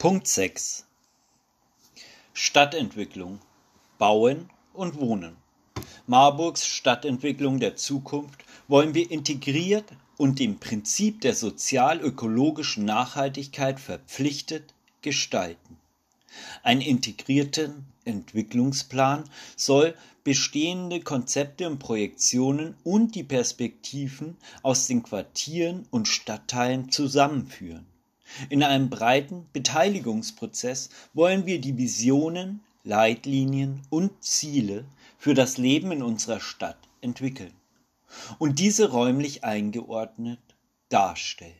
[0.00, 0.86] Punkt 6
[2.32, 3.38] Stadtentwicklung
[3.98, 5.36] Bauen und Wohnen.
[6.06, 9.84] Marburgs Stadtentwicklung der Zukunft wollen wir integriert
[10.16, 14.72] und dem Prinzip der sozial-ökologischen Nachhaltigkeit verpflichtet
[15.02, 15.76] gestalten.
[16.62, 17.74] Ein integrierter
[18.06, 19.24] Entwicklungsplan
[19.54, 19.94] soll
[20.24, 27.89] bestehende Konzepte und Projektionen und die Perspektiven aus den Quartieren und Stadtteilen zusammenführen.
[28.48, 34.84] In einem breiten Beteiligungsprozess wollen wir die Visionen, Leitlinien und Ziele
[35.18, 37.52] für das Leben in unserer Stadt entwickeln
[38.38, 40.40] und diese räumlich eingeordnet
[40.88, 41.54] darstellen.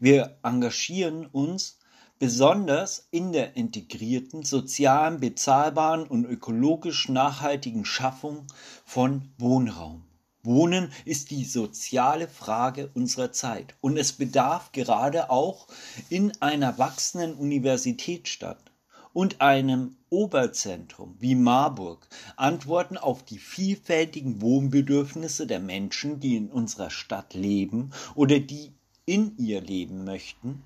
[0.00, 1.78] Wir engagieren uns
[2.18, 8.46] besonders in der integrierten, sozialen, bezahlbaren und ökologisch nachhaltigen Schaffung
[8.84, 10.04] von Wohnraum.
[10.44, 15.68] Wohnen ist die soziale Frage unserer Zeit und es bedarf gerade auch
[16.08, 18.72] in einer wachsenden Universitätsstadt
[19.12, 26.90] und einem Oberzentrum wie Marburg Antworten auf die vielfältigen Wohnbedürfnisse der Menschen, die in unserer
[26.90, 28.72] Stadt leben oder die
[29.06, 30.64] in ihr leben möchten,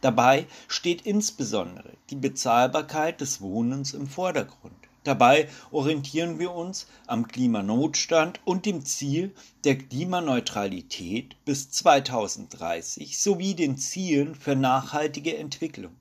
[0.00, 4.83] Dabei steht insbesondere die Bezahlbarkeit des Wohnens im Vordergrund.
[5.04, 13.76] Dabei orientieren wir uns am Klimanotstand und dem Ziel der Klimaneutralität bis 2030 sowie den
[13.76, 15.92] Zielen für nachhaltige Entwicklung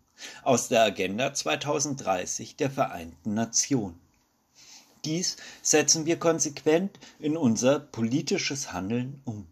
[0.44, 4.00] aus der Agenda 2030 der Vereinten Nationen.
[5.04, 9.48] Dies setzen wir konsequent in unser politisches Handeln um.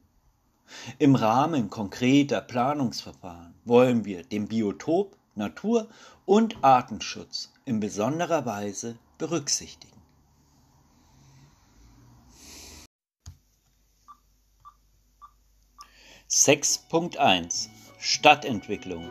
[0.97, 5.89] Im Rahmen konkreter Planungsverfahren wollen wir den Biotop, Natur
[6.25, 10.01] und Artenschutz in besonderer Weise berücksichtigen.
[16.27, 19.09] Sechs Punkt eins Stadtentwicklung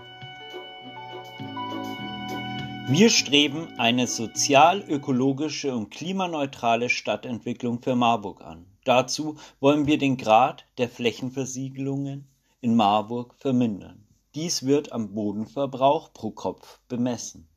[2.92, 8.66] wir streben eine sozial-ökologische und klimaneutrale Stadtentwicklung für Marburg an.
[8.82, 12.26] Dazu wollen wir den Grad der Flächenversiegelungen
[12.60, 14.08] in Marburg vermindern.
[14.34, 17.49] Dies wird am Bodenverbrauch pro Kopf bemessen.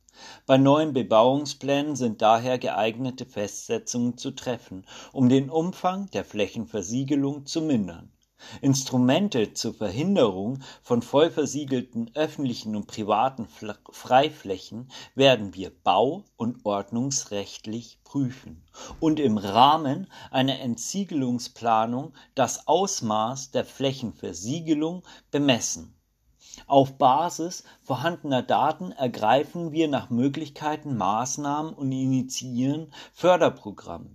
[0.46, 7.62] Bei neuen Bebauungsplänen sind daher geeignete Festsetzungen zu treffen, um den Umfang der Flächenversiegelung zu
[7.62, 8.10] mindern.
[8.60, 13.48] Instrumente zur Verhinderung von vollversiegelten öffentlichen und privaten
[13.90, 18.62] Freiflächen werden wir bau- und ordnungsrechtlich prüfen
[19.00, 25.93] und im Rahmen einer Entsiegelungsplanung das Ausmaß der Flächenversiegelung bemessen.
[26.66, 34.10] Auf Basis vorhandener Daten ergreifen wir nach Möglichkeiten Maßnahmen und initiieren Förderprogramme.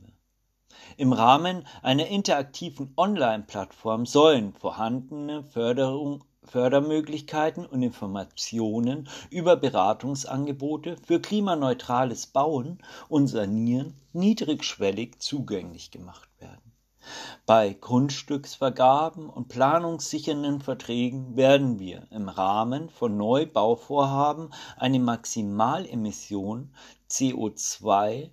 [0.98, 12.28] Im Rahmen einer interaktiven Online-Plattform sollen vorhandene Förderung, Fördermöglichkeiten und Informationen über Beratungsangebote für klimaneutrales
[12.28, 16.69] Bauen und Sanieren niedrigschwellig zugänglich gemacht werden.
[17.46, 26.74] Bei Grundstücksvergaben und planungssichernden Verträgen werden wir im Rahmen von Neubauvorhaben eine Maximalemission
[27.10, 28.30] CO2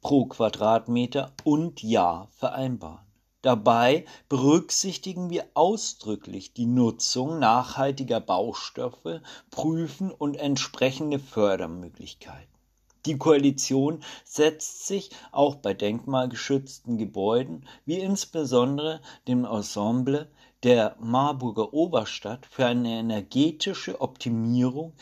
[0.00, 3.06] pro Quadratmeter und Jahr vereinbaren.
[3.42, 12.57] Dabei berücksichtigen wir ausdrücklich die Nutzung nachhaltiger Baustoffe, prüfen und entsprechende Fördermöglichkeiten.
[13.06, 20.30] Die Koalition setzt sich auch bei denkmalgeschützten Gebäuden wie insbesondere dem Ensemble
[20.64, 24.94] der Marburger Oberstadt für eine energetische Optimierung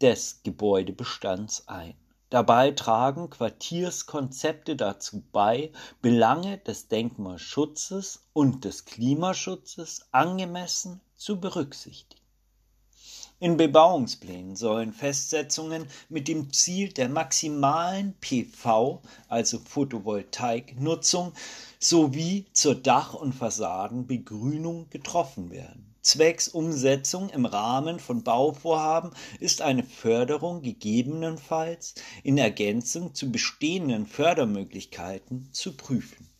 [0.00, 1.94] des Gebäudebestands ein.
[2.30, 5.70] Dabei tragen Quartierskonzepte dazu bei,
[6.00, 12.21] Belange des Denkmalschutzes und des Klimaschutzes angemessen zu berücksichtigen.
[13.42, 21.32] In Bebauungsplänen sollen Festsetzungen mit dem Ziel der maximalen PV, also Photovoltaiknutzung,
[21.80, 25.92] sowie zur Dach- und Fassadenbegrünung getroffen werden.
[26.02, 29.10] Zwecks Umsetzung im Rahmen von Bauvorhaben
[29.40, 36.31] ist eine Förderung gegebenenfalls in Ergänzung zu bestehenden Fördermöglichkeiten zu prüfen.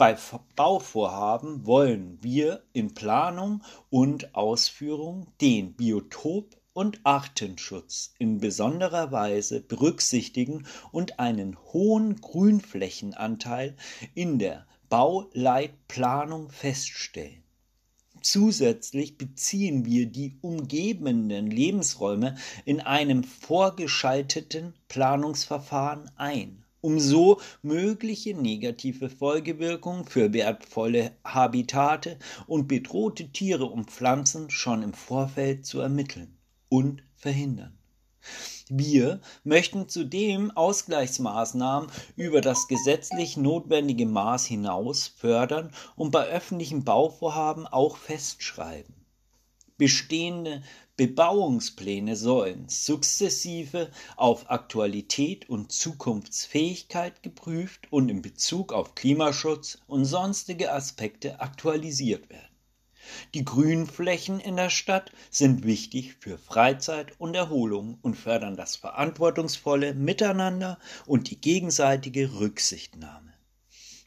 [0.00, 0.16] Bei
[0.56, 10.66] Bauvorhaben wollen wir in Planung und Ausführung den Biotop und Artenschutz in besonderer Weise berücksichtigen
[10.90, 13.76] und einen hohen Grünflächenanteil
[14.14, 17.44] in der Bauleitplanung feststellen.
[18.22, 29.10] Zusätzlich beziehen wir die umgebenden Lebensräume in einem vorgeschalteten Planungsverfahren ein, um so mögliche negative
[29.10, 36.36] Folgewirkungen für wertvolle Habitate und bedrohte Tiere und Pflanzen schon im Vorfeld zu ermitteln.
[36.70, 37.76] und verhindern.
[38.68, 47.66] Wir möchten zudem Ausgleichsmaßnahmen über das gesetzlich notwendige Maß hinaus fördern und bei öffentlichen Bauvorhaben
[47.66, 48.94] auch festschreiben.
[49.76, 50.62] Bestehende
[51.00, 60.74] Bebauungspläne sollen sukzessive auf Aktualität und Zukunftsfähigkeit geprüft und in Bezug auf Klimaschutz und sonstige
[60.74, 62.54] Aspekte aktualisiert werden.
[63.32, 69.94] Die Grünflächen in der Stadt sind wichtig für Freizeit und Erholung und fördern das verantwortungsvolle
[69.94, 73.29] Miteinander und die gegenseitige Rücksichtnahme.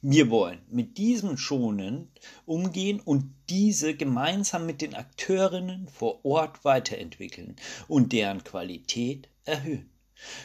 [0.05, 2.09] Wir wollen mit diesem schonend
[2.45, 7.55] umgehen und diese gemeinsam mit den Akteurinnen vor Ort weiterentwickeln
[7.87, 9.89] und deren Qualität erhöhen.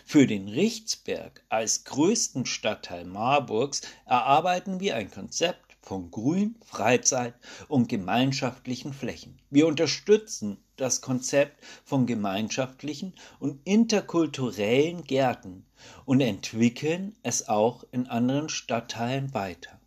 [0.05, 7.34] Für den Richtsberg als größten Stadtteil Marburgs erarbeiten wir ein Konzept von Grün, Freizeit
[7.66, 9.40] und gemeinschaftlichen Flächen.
[9.50, 15.66] Wir unterstützen das Konzept von gemeinschaftlichen und interkulturellen Gärten
[16.04, 19.80] und entwickeln es auch in anderen Stadtteilen weiter.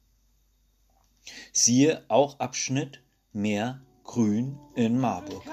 [1.51, 3.01] Siehe auch Abschnitt
[3.33, 5.43] Mehr Grün in Marburg.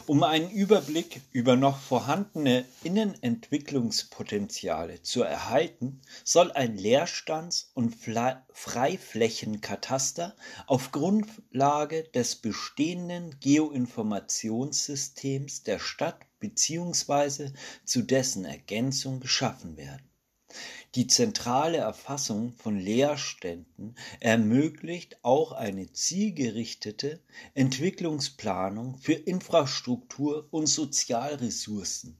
[0.06, 7.96] Um einen Überblick über noch vorhandene Innenentwicklungspotenziale zu erhalten, soll ein Leerstands- und
[8.52, 10.36] Freiflächenkataster
[10.66, 17.52] auf Grundlage des bestehenden Geoinformationssystems der Stadt bzw.
[17.84, 20.11] zu dessen Ergänzung geschaffen werden.
[20.94, 27.20] Die zentrale Erfassung von Leerständen ermöglicht auch eine zielgerichtete
[27.54, 32.18] Entwicklungsplanung für Infrastruktur und Sozialressourcen.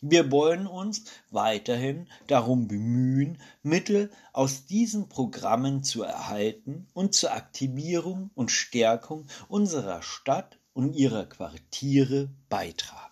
[0.00, 8.32] Wir wollen uns weiterhin darum bemühen, Mittel aus diesen Programmen zu erhalten und zur Aktivierung
[8.34, 13.09] und Stärkung unserer Stadt und ihrer Quartiere beitragen.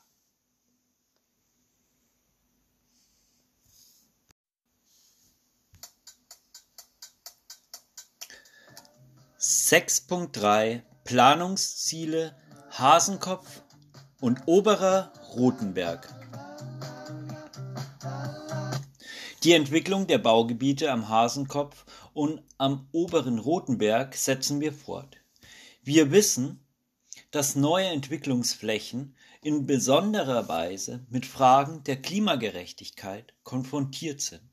[9.49, 12.37] 6.3 Planungsziele
[12.71, 13.63] Hasenkopf
[14.21, 16.07] und Oberer Rotenberg.
[19.45, 25.17] Die Entwicklung der Baugebiete am Hasenkopf und am oberen Rotenberg setzen wir fort.
[25.83, 26.61] Wir wissen,
[27.31, 34.48] dass neue Entwicklungsflächen in besonderer Weise mit Fragen der Klimagerechtigkeit konfrontiert sind.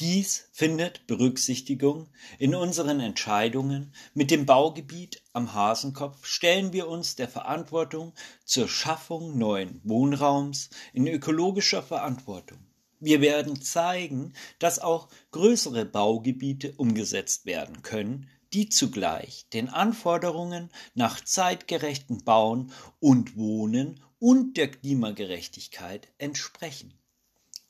[0.00, 3.92] Dies findet Berücksichtigung in unseren Entscheidungen.
[4.14, 8.12] Mit dem Baugebiet am Hasenkopf stellen wir uns der Verantwortung
[8.44, 12.58] zur Schaffung neuen Wohnraums in ökologischer Verantwortung.
[13.00, 21.24] Wir werden zeigen, dass auch größere Baugebiete umgesetzt werden können, die zugleich den Anforderungen nach
[21.24, 26.97] zeitgerechtem Bauen und Wohnen und der Klimagerechtigkeit entsprechen.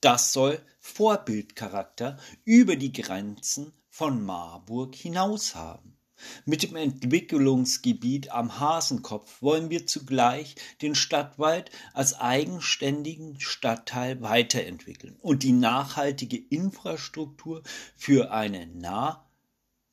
[0.00, 5.98] Das soll Vorbildcharakter über die Grenzen von Marburg hinaus haben.
[6.44, 15.42] Mit dem Entwicklungsgebiet am Hasenkopf wollen wir zugleich den Stadtwald als eigenständigen Stadtteil weiterentwickeln und
[15.42, 17.64] die nachhaltige Infrastruktur
[17.96, 18.66] für eine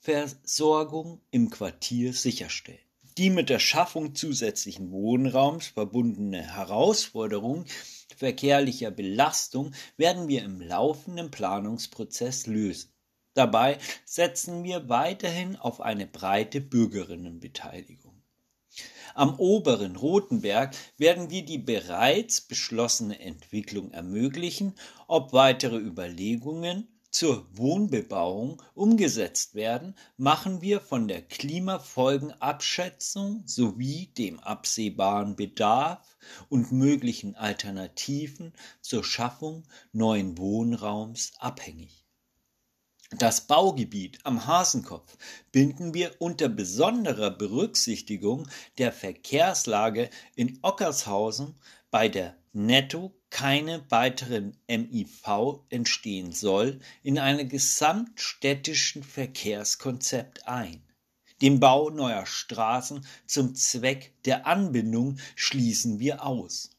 [0.03, 2.84] Nahversorgung im Quartier sicherstellen.
[3.17, 7.65] Die mit der Schaffung zusätzlichen Wohnraums verbundene Herausforderung
[8.17, 12.91] verkehrlicher Belastung werden wir im laufenden Planungsprozess lösen.
[13.33, 18.21] Dabei setzen wir weiterhin auf eine breite Bürgerinnenbeteiligung.
[19.13, 24.75] Am oberen Rotenberg werden wir die bereits beschlossene Entwicklung ermöglichen,
[25.07, 35.37] ob weitere Überlegungen zur Wohnbebauung umgesetzt werden, machen wir von der Klimafolgenabschätzung sowie dem absehbaren
[35.37, 36.17] Bedarf
[36.49, 42.05] und möglichen Alternativen zur Schaffung neuen Wohnraums abhängig.
[43.11, 45.17] Das Baugebiet am Hasenkopf
[45.53, 51.55] binden wir unter besonderer Berücksichtigung der Verkehrslage in Ockershausen
[51.91, 60.81] bei der netto keine weiteren MIV entstehen soll, in einem gesamtstädtischen Verkehrskonzept ein.
[61.41, 66.74] Den Bau neuer Straßen zum Zweck der Anbindung schließen wir aus.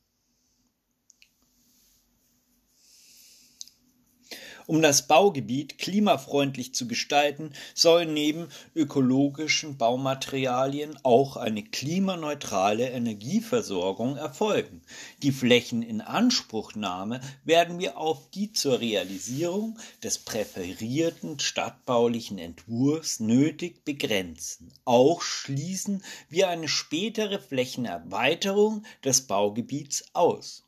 [4.66, 14.82] Um das Baugebiet klimafreundlich zu gestalten, soll neben ökologischen Baumaterialien auch eine klimaneutrale Energieversorgung erfolgen.
[15.22, 24.72] Die Flächeninanspruchnahme werden wir auf die zur Realisierung des präferierten stadtbaulichen Entwurfs nötig begrenzen.
[24.84, 30.65] Auch schließen wir eine spätere Flächenerweiterung des Baugebiets aus.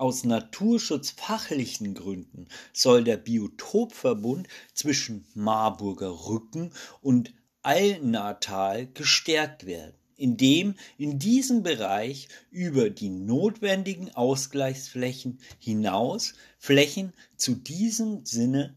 [0.00, 11.18] Aus naturschutzfachlichen Gründen soll der Biotopverbund zwischen Marburger Rücken und Alnatal gestärkt werden, indem in
[11.18, 18.74] diesem Bereich über die notwendigen Ausgleichsflächen hinaus Flächen zu diesem Sinne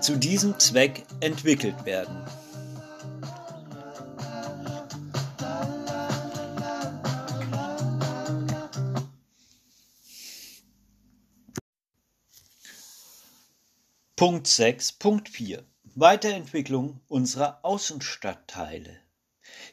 [0.00, 2.26] zu diesem Zweck entwickelt werden.
[14.26, 15.64] Punkt 6.4
[15.96, 18.96] Weiterentwicklung unserer Außenstadtteile.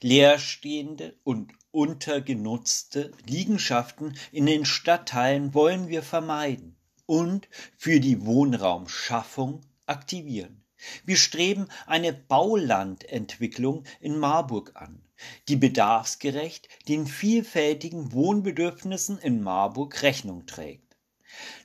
[0.01, 10.65] Leerstehende und untergenutzte Liegenschaften in den Stadtteilen wollen wir vermeiden und für die Wohnraumschaffung aktivieren.
[11.05, 15.01] Wir streben eine Baulandentwicklung in Marburg an,
[15.47, 20.80] die bedarfsgerecht den vielfältigen Wohnbedürfnissen in Marburg Rechnung trägt.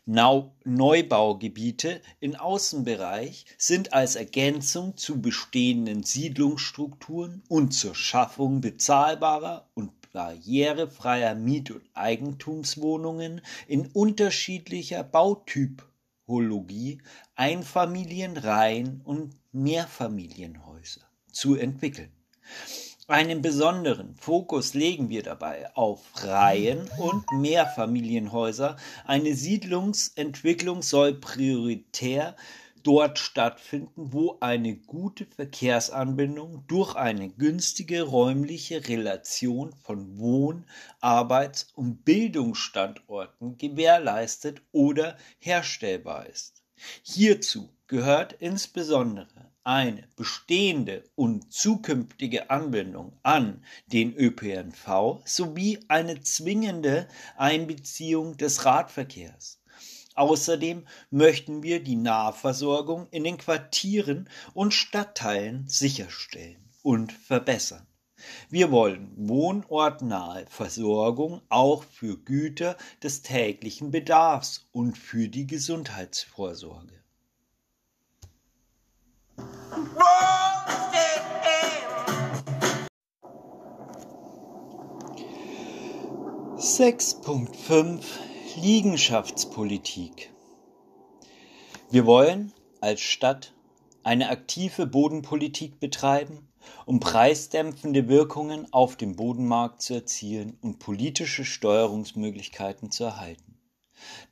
[0.06, 11.35] Neubaugebiete im Außenbereich sind als Ergänzung zu bestehenden Siedlungsstrukturen und zur Schaffung bezahlbarer und barrierefreier
[11.35, 17.02] Miet- und Eigentumswohnungen in unterschiedlicher Bautypologie,
[17.35, 22.12] Einfamilienreihen und Mehrfamilienhäuser zu entwickeln.
[23.08, 28.75] Einen besonderen Fokus legen wir dabei auf Reihen- und Mehrfamilienhäuser.
[29.04, 32.34] Eine Siedlungsentwicklung soll prioritär
[32.82, 40.66] dort stattfinden, wo eine gute Verkehrsanbindung durch eine günstige räumliche Relation von Wohn-,
[41.00, 46.64] Arbeits- und Bildungsstandorten gewährleistet oder herstellbar ist.
[47.04, 58.37] Hierzu gehört insbesondere eine bestehende und zukünftige Anbindung an den ÖPNV sowie eine zwingende Einbeziehung
[58.37, 59.61] des Radverkehrs.
[60.14, 67.87] Außerdem möchten wir die Nahversorgung in den Quartieren und Stadtteilen sicherstellen und verbessern.
[68.49, 77.05] Wir wollen wohnortnahe Versorgung auch für Güter des täglichen Bedarfs und für die Gesundheitsvorsorge.
[86.59, 88.02] 6.5
[88.57, 90.33] Liegenschaftspolitik
[91.90, 93.52] Wir wollen als Stadt
[94.02, 96.49] eine aktive Bodenpolitik betreiben,
[96.85, 103.61] um preisdämpfende Wirkungen auf dem Bodenmarkt zu erzielen und politische Steuerungsmöglichkeiten zu erhalten.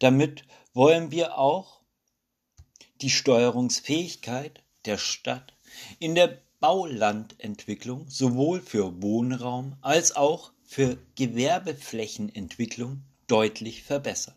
[0.01, 1.83] Damit wollen wir auch
[3.01, 5.55] die Steuerungsfähigkeit der Stadt
[5.99, 14.35] in der Baulandentwicklung sowohl für Wohnraum als auch für Gewerbeflächenentwicklung deutlich verbessern.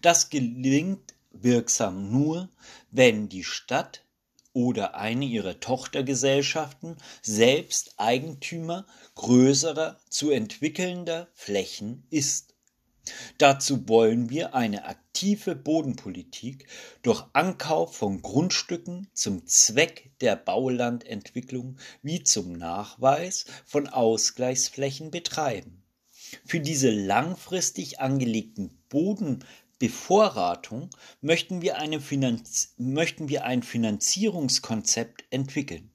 [0.00, 2.48] Das gelingt wirksam nur,
[2.90, 4.04] wenn die Stadt
[4.52, 12.55] oder eine ihrer Tochtergesellschaften selbst Eigentümer größerer zu entwickelnder Flächen ist.
[13.38, 16.66] Dazu wollen wir eine aktive Bodenpolitik
[17.02, 25.82] durch Ankauf von Grundstücken zum Zweck der Baulandentwicklung wie zum Nachweis von Ausgleichsflächen betreiben.
[26.44, 35.92] Für diese langfristig angelegten Bodenbevorratung möchten wir, Finanz möchten wir ein Finanzierungskonzept entwickeln.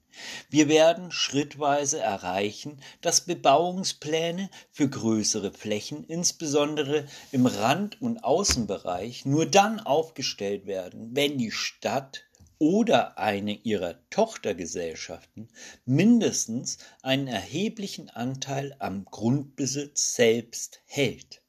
[0.50, 9.46] Wir werden schrittweise erreichen, dass Bebauungspläne für größere Flächen, insbesondere im Rand- und Außenbereich, nur
[9.46, 12.24] dann aufgestellt werden, wenn die Stadt
[12.62, 15.48] oder eine ihrer Tochtergesellschaften
[15.84, 21.41] mindestens einen erheblichen Anteil am Grundbesitz selbst hält.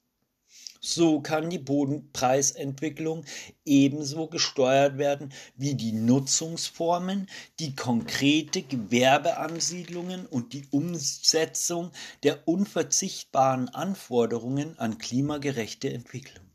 [0.86, 3.24] So kann die Bodenpreisentwicklung
[3.64, 7.30] ebenso gesteuert werden wie die Nutzungsformen,
[7.62, 16.46] die konkrete Gewerbeansiedlungen und die Umsetzung der unverzichtbaren Anforderungen an klimagerechte Entwicklung.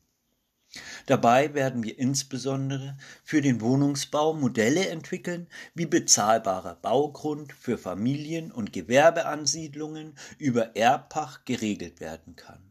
[1.07, 8.75] Dabei werden wir insbesondere für den Wohnungsbau Modelle entwickeln, wie bezahlbarer Baugrund für Familien- und
[8.75, 12.68] Gewerbeansiedlungen über Erbpacht geregelt werden kann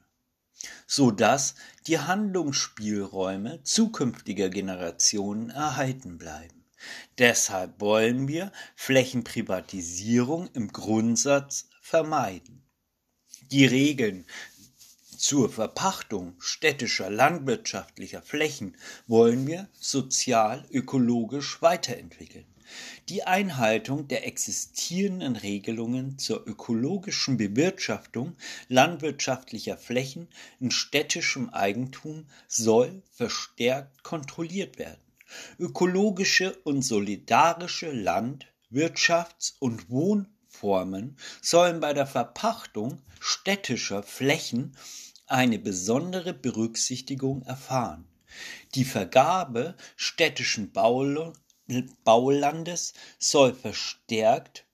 [0.88, 1.56] so dass
[1.88, 6.66] die Handlungsspielräume zukünftiger Generationen erhalten bleiben.
[7.18, 12.64] Deshalb wollen wir Flächenprivatisierung im Grundsatz vermeiden.
[13.52, 14.26] Die Regeln
[15.18, 18.76] zur Verpachtung städtischer landwirtschaftlicher Flächen
[19.08, 22.46] wollen wir sozial-ökologisch weiterentwickeln.
[23.10, 28.36] Die Einhaltung der existierenden Regelungen zur ökologischen Bewirtschaftung
[28.68, 30.28] landwirtschaftlicher Flächen
[30.60, 35.02] in städtischem Eigentum soll verstärkt kontrolliert werden.
[35.60, 44.76] Ökologische und solidarische Land-, Wirtschafts- und Wohnformen sollen bei der Verpachtung städtischer Flächen
[45.28, 48.08] eine besondere Berücksichtigung erfahren.
[48.76, 50.72] Die Vergabe städtischen
[52.04, 54.66] Baulandes soll verstärkt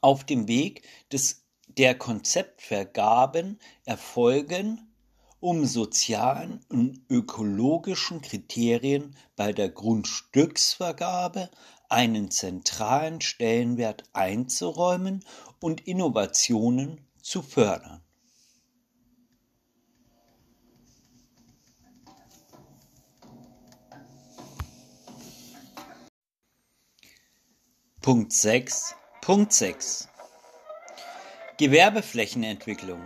[0.00, 4.92] auf dem Weg des, der Konzeptvergaben erfolgen,
[5.40, 11.50] um sozialen und ökologischen Kriterien bei der Grundstücksvergabe
[11.88, 15.24] einen zentralen Stellenwert einzuräumen
[15.60, 18.02] und Innovationen zu fördern.
[28.00, 28.94] Punkt 6.
[29.20, 30.06] Punkt 6.
[31.58, 33.02] Gewerbeflächenentwicklung.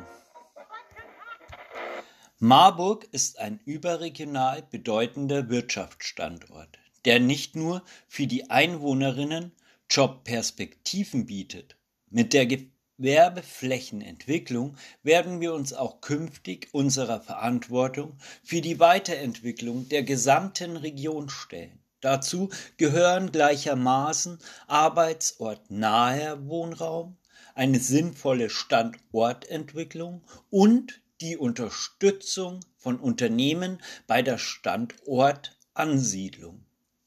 [2.39, 9.53] Marburg ist ein überregional bedeutender Wirtschaftsstandort, der nicht nur für die Einwohnerinnen
[9.91, 11.79] Jobperspektiven bietet.
[12.11, 20.77] Mit der Gewerbeflächenentwicklung werden wir uns auch künftig unserer Verantwortung für die Weiterentwicklung der gesamten
[20.77, 21.82] Region stellen.
[22.03, 27.17] Dazu gehören gleichermaßen arbeitsortnaher Wohnraum,
[27.55, 36.65] eine sinnvolle Standortentwicklung und die Unterstützung von Unternehmen bei der Standortansiedlung.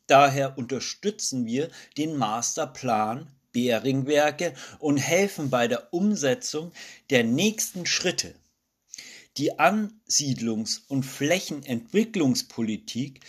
[0.07, 6.71] Daher unterstützen wir den Masterplan Beringwerke und helfen bei der Umsetzung
[7.09, 8.33] der nächsten Schritte.
[9.35, 13.19] Die Ansiedlungs- und Flächenentwicklungspolitik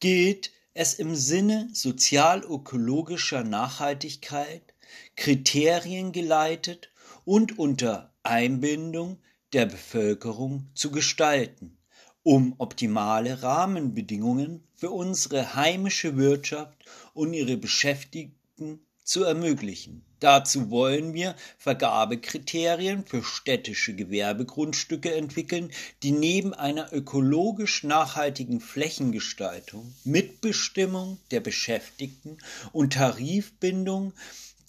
[0.00, 4.74] gilt es im Sinne sozial-ökologischer Nachhaltigkeit,
[5.16, 6.92] Kriterien geleitet
[7.24, 9.18] und unter Einbindung
[9.52, 11.78] der Bevölkerung zu gestalten,
[12.22, 16.84] um optimale Rahmenbedingungen für unsere heimische Wirtschaft
[17.14, 20.05] und ihre Beschäftigten zu ermöglichen.
[20.20, 25.70] Dazu wollen wir Vergabekriterien für städtische Gewerbegrundstücke entwickeln,
[26.02, 32.38] die neben einer ökologisch nachhaltigen Flächengestaltung, Mitbestimmung der Beschäftigten
[32.72, 34.14] und Tarifbindung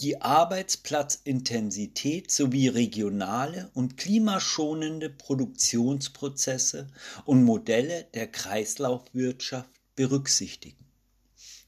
[0.02, 6.88] die Arbeitsplatzintensität sowie regionale und klimaschonende Produktionsprozesse
[7.26, 10.87] und Modelle der Kreislaufwirtschaft berücksichtigen.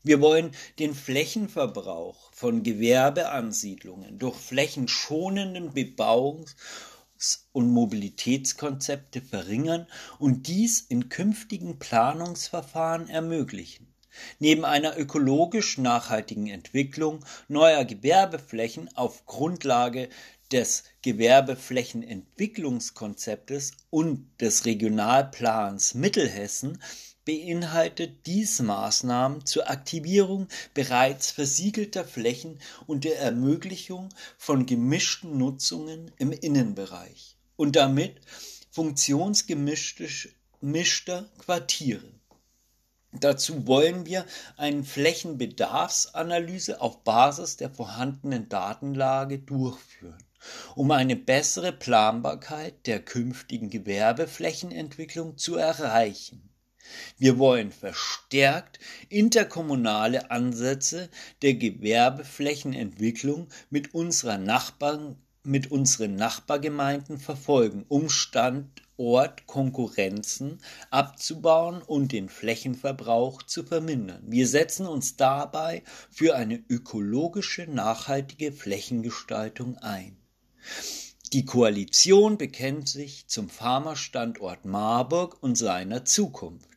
[0.09, 6.55] Wir wollen den Flächenverbrauch von Gewerbeansiedlungen durch flächenschonenden Bebauungs-
[7.51, 9.85] und Mobilitätskonzepte verringern
[10.17, 13.93] und dies in künftigen Planungsverfahren ermöglichen.
[14.39, 20.09] Neben einer ökologisch nachhaltigen Entwicklung neuer Gewerbeflächen auf Grundlage
[20.51, 26.81] des Gewerbeflächenentwicklungskonzeptes und des Regionalplans Mittelhessen
[27.29, 36.31] beinhaltet dies Maßnahmen zur Aktivierung bereits versiegelter Flächen und der Ermöglichung von gemischten Nutzungen im
[36.31, 38.19] Innenbereich und damit
[38.71, 42.11] funktionsgemischter Quartiere.
[43.11, 44.25] Dazu wollen wir
[44.57, 50.23] eine Flächenbedarfsanalyse auf Basis der vorhandenen Datenlage durchführen,
[50.73, 56.48] um eine bessere Planbarkeit der künftigen Gewerbeflächenentwicklung zu erreichen.
[57.17, 61.09] Wir wollen verstärkt interkommunale Ansätze
[61.41, 70.59] der Gewerbeflächenentwicklung mit, unserer Nachbarn, mit unseren Nachbargemeinden verfolgen, um Stand Ort Konkurrenzen
[70.91, 74.23] abzubauen und den Flächenverbrauch zu vermindern.
[74.27, 80.17] Wir setzen uns dabei für eine ökologische nachhaltige Flächengestaltung ein.
[81.31, 86.68] Die Koalition bekennt sich zum Pharmastandort Marburg und seiner Zukunft.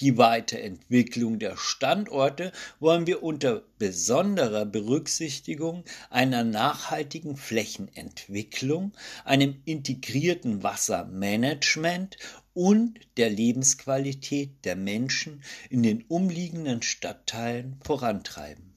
[0.00, 8.92] Die Weiterentwicklung der Standorte wollen wir unter besonderer Berücksichtigung einer nachhaltigen Flächenentwicklung,
[9.24, 12.16] einem integrierten Wassermanagement
[12.54, 18.76] und der Lebensqualität der Menschen in den umliegenden Stadtteilen vorantreiben.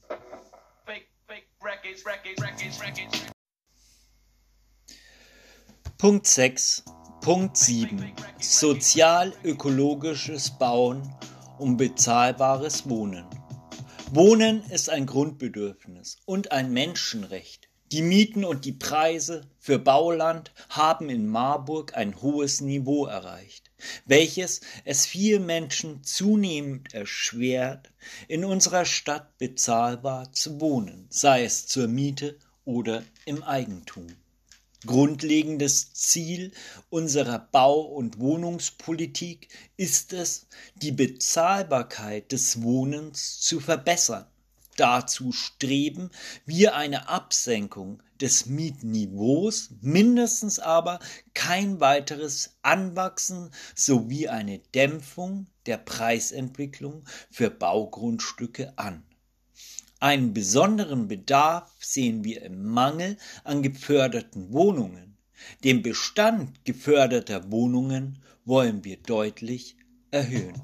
[5.97, 6.84] Punkt 6
[7.21, 8.12] Punkt 7.
[8.39, 11.15] Sozial-ökologisches Bauen
[11.60, 13.27] um bezahlbares Wohnen.
[14.12, 17.69] Wohnen ist ein Grundbedürfnis und ein Menschenrecht.
[17.91, 23.69] Die Mieten und die Preise für Bauland haben in Marburg ein hohes Niveau erreicht,
[24.05, 27.91] welches es vielen Menschen zunehmend erschwert,
[28.29, 34.07] in unserer Stadt bezahlbar zu wohnen, sei es zur Miete oder im Eigentum.
[34.86, 36.52] Grundlegendes Ziel
[36.89, 44.26] unserer Bau- und Wohnungspolitik ist es, die Bezahlbarkeit des Wohnens zu verbessern.
[44.78, 46.10] Dazu streben
[46.46, 51.00] wir eine Absenkung des Mietniveaus, mindestens aber
[51.36, 59.04] kein weiteres Anwachsen sowie eine Dämpfung der Preisentwicklung für Baugrundstücke an.
[60.02, 65.16] Einen besonderen Bedarf sehen wir im Mangel an geförderten Wohnungen.
[65.64, 69.78] Den Bestand geförderter Wohnungen wollen wir deutlich
[70.10, 70.60] erhöhen.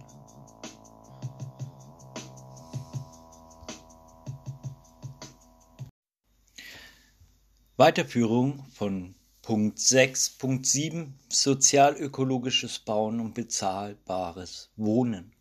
[7.76, 15.37] Weiterführung von Punkt 6, Punkt 7 Sozialökologisches Bauen und bezahlbares Wohnen.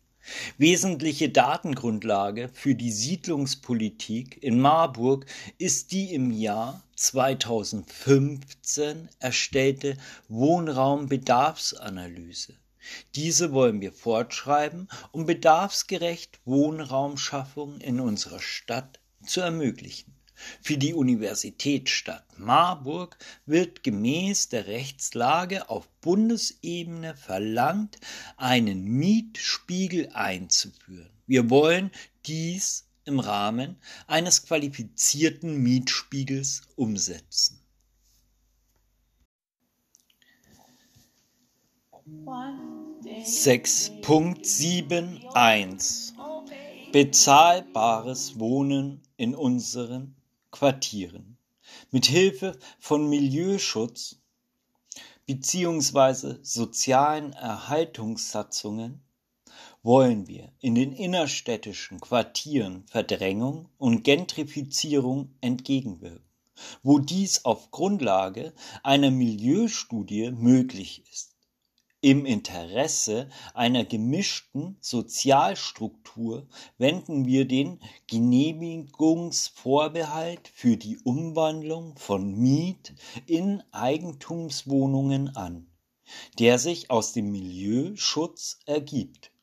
[0.57, 5.25] Wesentliche Datengrundlage für die Siedlungspolitik in Marburg
[5.57, 12.53] ist die im Jahr 2015 erstellte Wohnraumbedarfsanalyse.
[13.15, 20.16] Diese wollen wir fortschreiben, um bedarfsgerecht Wohnraumschaffung in unserer Stadt zu ermöglichen.
[20.61, 27.97] Für die Universitätsstadt Marburg wird gemäß der Rechtslage auf Bundesebene verlangt,
[28.35, 31.09] einen Mietspiegel einzuführen.
[31.25, 31.91] Wir wollen
[32.25, 37.61] dies im Rahmen eines qualifizierten Mietspiegels umsetzen.
[43.23, 46.13] Sechs Punkt sieben eins
[46.91, 50.16] Bezahlbares Wohnen in unseren
[50.51, 51.37] Quartieren.
[51.91, 54.21] Mit Hilfe von Milieuschutz
[55.25, 59.01] beziehungsweise sozialen Erhaltungssatzungen
[59.83, 66.27] wollen wir in den innerstädtischen Quartieren Verdrängung und Gentrifizierung entgegenwirken,
[66.83, 71.36] wo dies auf Grundlage einer Milieustudie möglich ist
[72.07, 83.61] im Interesse einer gemischten Sozialstruktur wenden wir den Genehmigungsvorbehalt für die Umwandlung von Miet- in
[83.73, 85.67] Eigentumswohnungen an,
[86.39, 89.33] der sich aus dem Milieuschutz ergibt.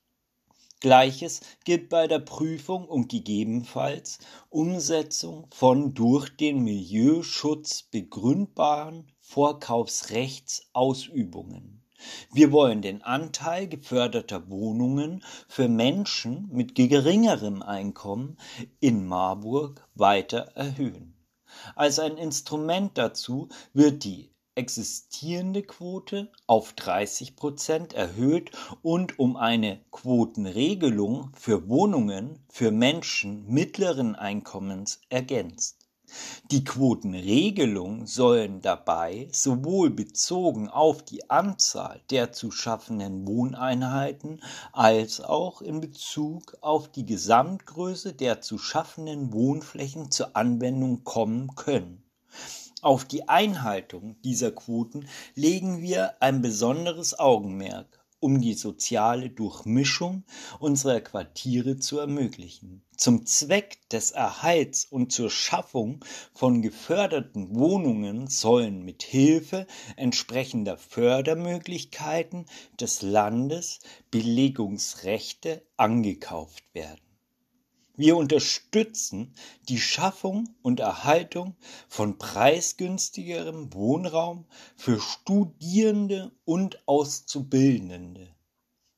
[0.81, 11.84] Gleiches gilt bei der Prüfung und gegebenenfalls Umsetzung von durch den Milieuschutz begründbaren Vorkaufsrechtsausübungen.
[12.33, 18.37] Wir wollen den Anteil geförderter Wohnungen für Menschen mit geringerem Einkommen
[18.81, 21.15] in Marburg weiter erhöhen.
[21.77, 29.81] Als ein Instrument dazu wird die existierende Quote auf 30 Prozent erhöht und um eine
[29.91, 35.84] Quotenregelung für Wohnungen für Menschen mittleren Einkommens ergänzt.
[36.51, 45.63] Die Quotenregelung sollen dabei sowohl bezogen auf die Anzahl der zu schaffenden Wohneinheiten als auch
[45.63, 52.05] in Bezug auf die Gesamtgröße der zu schaffenden Wohnflächen zur Anwendung kommen können.
[52.83, 60.25] Auf die Einhaltung dieser Quoten legen wir ein besonderes Augenmerk um die soziale Durchmischung
[60.59, 62.83] unserer Quartiere zu ermöglichen.
[62.97, 72.47] Zum Zweck des Erhalts und zur Schaffung von geförderten Wohnungen sollen mit Hilfe entsprechender Fördermöglichkeiten
[72.81, 77.04] des Landes Belegungsrechte angekauft werden.
[77.97, 79.33] Wir unterstützen
[79.69, 81.55] die Schaffung und Erhaltung
[81.89, 88.35] von preisgünstigerem Wohnraum für Studierende und Auszubildende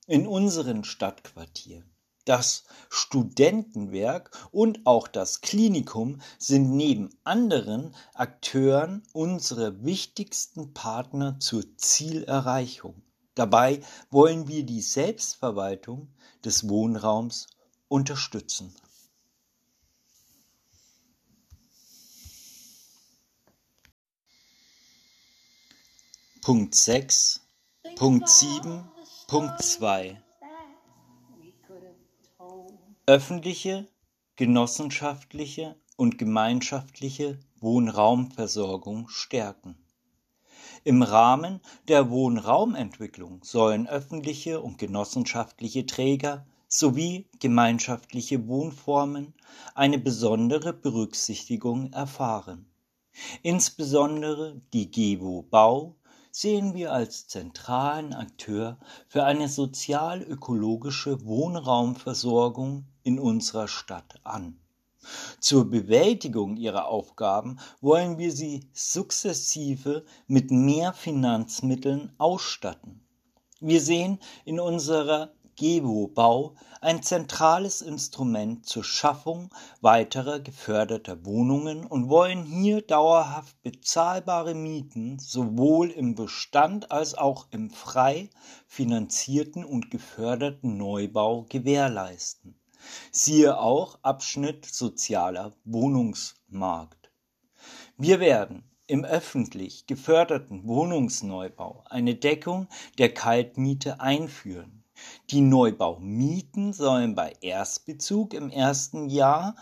[0.06, 1.84] in unseren Stadtquartieren.
[2.24, 13.02] Das Studentenwerk und auch das Klinikum sind neben anderen Akteuren unsere wichtigsten Partner zur Zielerreichung.
[13.34, 16.08] Dabei wollen wir die Selbstverwaltung
[16.42, 17.48] des Wohnraums
[17.88, 18.74] unterstützen.
[26.46, 27.40] Punkt 6,
[27.96, 28.88] Punkt 7,
[29.26, 30.22] Punkt 2.
[33.04, 33.88] Öffentliche,
[34.36, 39.76] genossenschaftliche und gemeinschaftliche Wohnraumversorgung stärken.
[40.84, 49.34] Im Rahmen der Wohnraumentwicklung sollen öffentliche und genossenschaftliche Träger sowie gemeinschaftliche Wohnformen
[49.74, 52.70] eine besondere Berücksichtigung erfahren.
[53.42, 55.96] Insbesondere die GEWO Bau
[56.38, 64.60] sehen wir als zentralen Akteur für eine sozial-ökologische Wohnraumversorgung in unserer Stadt an.
[65.40, 73.00] Zur Bewältigung ihrer Aufgaben wollen wir sie sukzessive mit mehr Finanzmitteln ausstatten.
[73.60, 82.44] Wir sehen in unserer GEWO-Bau ein zentrales Instrument zur Schaffung weiterer geförderter Wohnungen und wollen
[82.44, 88.30] hier dauerhaft bezahlbare Mieten sowohl im Bestand als auch im frei
[88.66, 92.60] finanzierten und geförderten Neubau gewährleisten.
[93.10, 97.10] Siehe auch Abschnitt sozialer Wohnungsmarkt.
[97.96, 104.75] Wir werden im öffentlich geförderten Wohnungsneubau eine Deckung der Kaltmiete einführen.
[105.30, 109.56] Die Neubaumieten sollen bei Erstbezug im ersten Jahr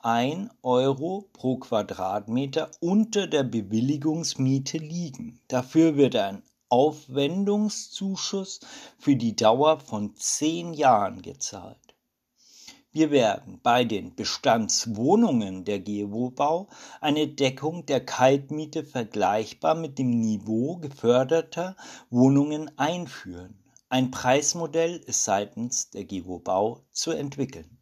[0.00, 5.40] 1 Euro pro Quadratmeter unter der Bewilligungsmiete liegen.
[5.48, 8.60] Dafür wird ein Aufwendungszuschuss
[8.98, 11.76] für die Dauer von zehn Jahren gezahlt.
[12.92, 16.68] Wir werden bei den Bestandswohnungen der GEWO-Bau
[17.00, 21.76] eine Deckung der Kaltmiete vergleichbar mit dem Niveau geförderter
[22.10, 23.59] Wohnungen einführen.
[23.92, 27.78] Ein Preismodell ist seitens der GEWO Bau zu entwickeln.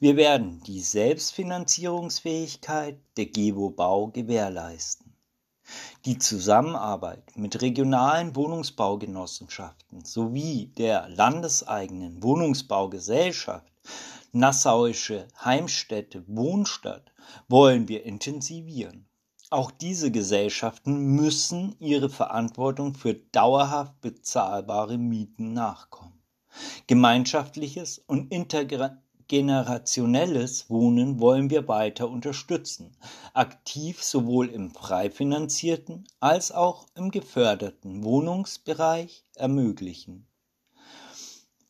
[0.00, 5.12] Wir werden die Selbstfinanzierungsfähigkeit der GEWO Bau gewährleisten.
[6.06, 13.70] Die Zusammenarbeit mit regionalen Wohnungsbaugenossenschaften sowie der landeseigenen Wohnungsbaugesellschaft
[14.32, 17.12] Nassauische Heimstätte Wohnstadt
[17.48, 19.06] wollen wir intensivieren.
[19.50, 26.18] Auch diese Gesellschaften müssen ihre Verantwortung für dauerhaft bezahlbare Mieten nachkommen.
[26.86, 32.96] Gemeinschaftliches und intergenerationelles Wohnen wollen wir weiter unterstützen,
[33.34, 40.26] aktiv sowohl im frei finanzierten als auch im geförderten Wohnungsbereich ermöglichen.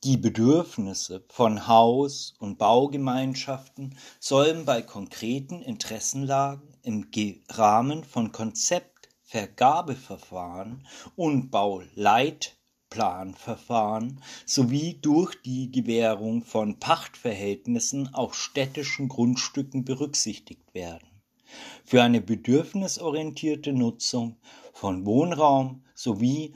[0.04, 7.06] Die Bedürfnisse von Haus- und Baugemeinschaften sollen bei konkreten Interessenlagen im
[7.48, 10.86] Rahmen von Konzeptvergabeverfahren
[11.16, 21.08] und Bauleitplanverfahren sowie durch die Gewährung von Pachtverhältnissen auf städtischen Grundstücken berücksichtigt werden.
[21.82, 24.36] Für eine bedürfnisorientierte Nutzung
[24.74, 26.54] von Wohnraum sowie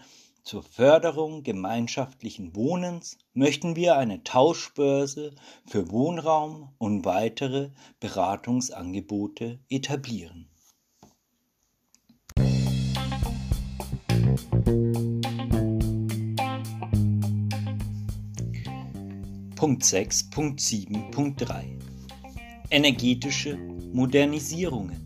[0.49, 5.35] zur Förderung gemeinschaftlichen Wohnens möchten wir eine Tauschbörse
[5.67, 7.69] für Wohnraum und weitere
[8.01, 10.49] Beratungsangebote etablieren.
[19.55, 21.77] Punkt 6, Punkt 7, Punkt 3.
[22.71, 23.59] Energetische
[23.93, 25.05] Modernisierungen.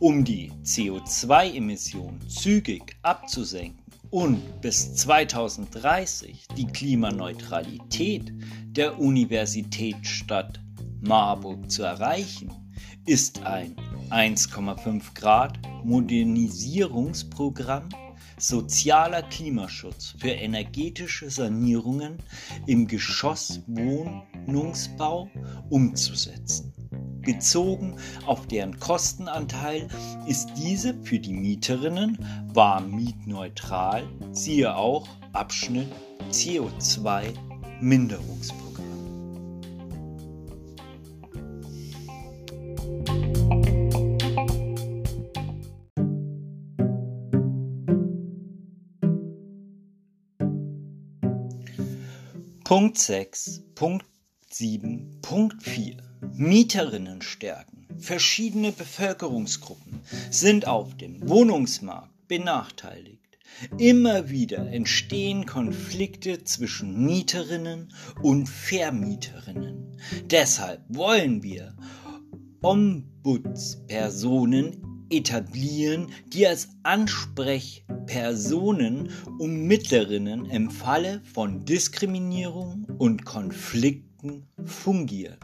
[0.00, 3.79] Um die CO2-Emissionen zügig abzusenken,
[4.10, 8.32] und bis 2030 die Klimaneutralität
[8.66, 10.60] der Universitätsstadt
[11.00, 12.52] Marburg zu erreichen,
[13.06, 13.76] ist ein
[14.10, 17.88] 1,5 Grad Modernisierungsprogramm
[18.38, 22.18] sozialer Klimaschutz für energetische Sanierungen
[22.66, 25.28] im Geschosswohnungsbau
[25.68, 26.72] umzusetzen.
[27.22, 29.88] Bezogen auf deren Kostenanteil
[30.26, 32.18] ist diese für die Mieterinnen
[32.52, 35.88] war mietneutral, siehe auch Abschnitt
[36.30, 37.34] CO2
[37.80, 38.70] Minderungsprogramm.
[52.64, 54.06] Punkt 6, Punkt
[54.50, 56.09] 7, Punkt 4.
[56.20, 57.86] Mieterinnen stärken.
[57.98, 63.20] Verschiedene Bevölkerungsgruppen sind auf dem Wohnungsmarkt benachteiligt.
[63.78, 69.98] Immer wieder entstehen Konflikte zwischen Mieterinnen und Vermieterinnen.
[70.24, 71.76] Deshalb wollen wir
[72.62, 85.38] Ombudspersonen etablieren, die als Ansprechpersonen um Mittlerinnen im Falle von Diskriminierung und Konflikten fungieren.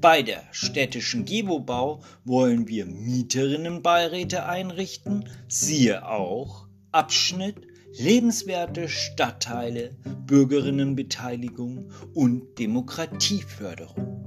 [0.00, 7.56] Bei der städtischen Gebobau wollen wir Mieterinnenbeiräte einrichten, siehe auch Abschnitt
[7.92, 9.96] lebenswerte Stadtteile,
[10.26, 14.23] Bürgerinnenbeteiligung und Demokratieförderung.